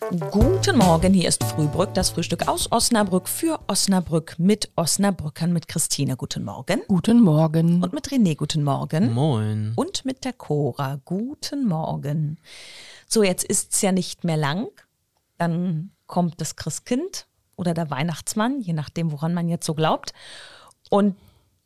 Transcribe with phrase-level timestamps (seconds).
[0.00, 6.16] Guten Morgen, hier ist Frühbrück, das Frühstück aus Osnabrück für Osnabrück mit Osnabrückern, mit Christine.
[6.16, 6.82] Guten Morgen.
[6.86, 7.82] Guten Morgen.
[7.82, 9.12] Und mit René, guten Morgen.
[9.12, 9.72] Moin.
[9.74, 12.38] Und mit der Cora, guten Morgen.
[13.08, 14.68] So, jetzt ist es ja nicht mehr lang.
[15.36, 17.26] Dann kommt das Christkind
[17.56, 20.12] oder der Weihnachtsmann, je nachdem, woran man jetzt so glaubt.
[20.90, 21.16] Und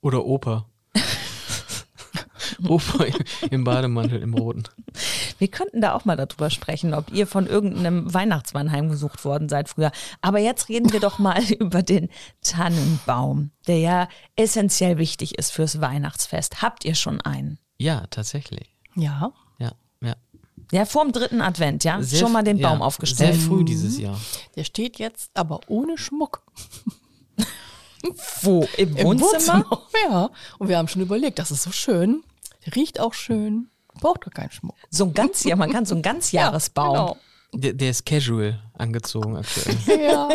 [0.00, 0.64] Oder Opa.
[2.68, 3.04] Opa
[3.50, 4.64] im Bademantel, im Roten.
[5.44, 9.68] Wir könnten da auch mal darüber sprechen, ob ihr von irgendeinem Weihnachtsmann heimgesucht worden seid
[9.68, 9.92] früher.
[10.22, 12.08] Aber jetzt reden wir doch mal über den
[12.40, 16.62] Tannenbaum, der ja essentiell wichtig ist fürs Weihnachtsfest.
[16.62, 17.58] Habt ihr schon einen?
[17.76, 18.74] Ja, tatsächlich.
[18.94, 19.34] Ja.
[19.58, 20.14] Ja, ja.
[20.72, 22.02] Ja, vorm dritten Advent, ja?
[22.02, 23.34] Sehr schon mal den Baum ja, aufgestellt.
[23.34, 24.18] Sehr früh dieses Jahr.
[24.56, 26.42] Der steht jetzt aber ohne Schmuck.
[28.40, 28.66] Wo?
[28.78, 29.66] Im, Im Wohnzimmer?
[30.08, 30.30] Ja.
[30.58, 32.24] Und wir haben schon überlegt, das ist so schön.
[32.64, 33.68] Der riecht auch schön.
[34.00, 34.76] Braucht doch keinen Schmuck.
[34.90, 36.92] So ein ganz, ja, man kann so ein Ganzjahresbaum.
[36.92, 37.16] Genau.
[37.52, 39.76] Der, der ist casual angezogen aktuell.
[40.04, 40.28] Ja.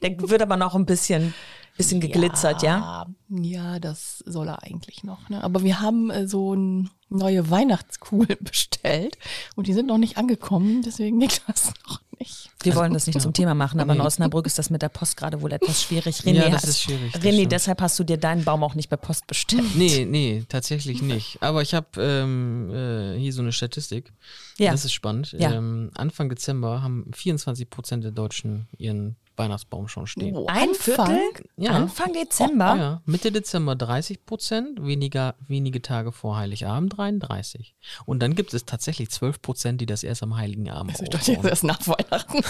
[0.00, 1.34] Der wird aber noch ein bisschen,
[1.76, 3.06] bisschen geglitzert, ja?
[3.28, 5.28] Ja, das soll er eigentlich noch.
[5.28, 5.42] Ne?
[5.42, 9.18] Aber wir haben äh, so ein neue Weihnachtskugeln bestellt
[9.56, 11.89] und die sind noch nicht angekommen, deswegen Niklas noch
[12.20, 12.50] nicht.
[12.62, 14.00] Wir wollen das nicht zum Thema machen, aber in.
[14.00, 16.16] Osnabrück ist das mit der Post gerade wohl etwas schwierig.
[16.20, 17.52] René, Ja, das hat- ist schwierig, das René, stimmt.
[17.52, 19.64] deshalb hast du dir deinen Baum auch nicht bei Post bestellt.
[19.74, 21.42] Nee, nee, tatsächlich nicht.
[21.42, 24.12] Aber ich habe ähm, äh, hier so eine Statistik.
[24.58, 24.70] Ja.
[24.72, 25.32] Das ist spannend.
[25.38, 25.52] Ja.
[25.52, 30.36] Ähm, Anfang Dezember haben 24 Prozent der Deutschen ihren Weihnachtsbaum schon stehen.
[30.36, 31.06] Oh, Ein Anfang?
[31.06, 31.48] Viertel?
[31.56, 31.70] Ja.
[31.72, 32.76] Anfang Dezember?
[32.76, 37.74] Ja, Mitte Dezember 30 Prozent, weniger, wenige Tage vor Heiligabend 33.
[38.04, 41.10] Und dann gibt es tatsächlich 12 Prozent, die das erst am Heiligen Abend Also ich
[41.10, 42.42] dachte jetzt erst nach Weihnachten.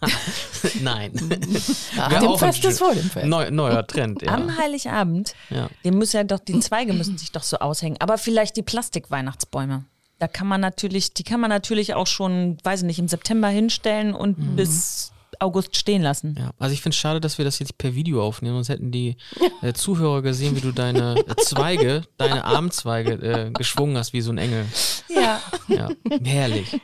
[0.80, 1.12] Nein.
[1.96, 3.26] Nach dem Fest ist vor dem Fest.
[3.26, 4.32] Neu, neuer Trend, ja.
[4.32, 5.34] Am Heiligabend?
[5.50, 5.68] Ja.
[5.84, 8.00] Die müssen ja doch, die Zweige müssen sich doch so aushängen.
[8.00, 9.84] Aber vielleicht die Plastikweihnachtsbäume.
[10.18, 13.48] Da kann man natürlich, die kann man natürlich auch schon, weiß ich nicht, im September
[13.48, 16.36] hinstellen und bis August stehen lassen.
[16.38, 18.90] Ja, also ich finde es schade, dass wir das jetzt per Video aufnehmen, sonst hätten
[18.90, 19.16] die
[19.62, 24.32] äh, Zuhörer gesehen, wie du deine äh, Zweige, deine Armzweige äh, geschwungen hast wie so
[24.32, 24.66] ein Engel.
[25.08, 25.40] Ja.
[25.68, 25.88] Ja,
[26.24, 26.80] herrlich.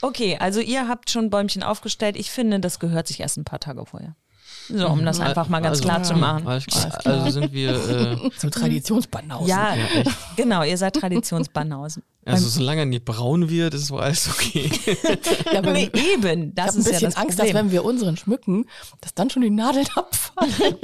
[0.00, 2.16] Okay, also ihr habt schon Bäumchen aufgestellt.
[2.16, 4.16] Ich finde, das gehört sich erst ein paar Tage vorher.
[4.72, 6.46] So, um das einfach mal ganz also, klar zu machen.
[6.46, 6.98] Alles klar.
[7.04, 9.48] Also sind wir, äh, So Traditionsbanausen.
[9.48, 10.02] Ja, Ja,
[10.36, 12.02] genau, ihr seid Traditionsbanausen.
[12.24, 14.70] also solange er nicht braun wird, ist wohl alles okay.
[15.52, 17.54] ja aber Nee, eben, ich das habe ein ist ja bisschen das Angst, Problem.
[17.54, 18.66] dass wenn wir unseren schmücken,
[19.00, 20.76] dass dann schon die Nadeln abfallen.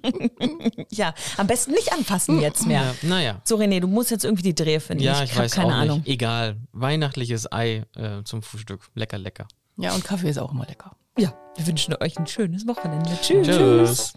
[0.90, 2.94] ja, am besten nicht anfassen jetzt mehr.
[3.02, 3.40] Ja, naja.
[3.44, 5.02] So, René, du musst jetzt irgendwie die Drehe finden.
[5.02, 5.98] Ja, ich, hab weiß keine auch Ahnung.
[5.98, 6.08] nicht.
[6.08, 6.56] Egal.
[6.72, 8.88] Weihnachtliches Ei äh, zum Frühstück.
[8.94, 9.46] Lecker, lecker.
[9.76, 10.94] Ja, und Kaffee ist auch immer lecker.
[11.18, 13.10] Ja, wir wünschen euch ein schönes Wochenende.
[13.20, 13.46] Tschüss.
[13.46, 14.12] Tschüss.